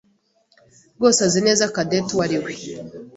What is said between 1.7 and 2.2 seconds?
Cadette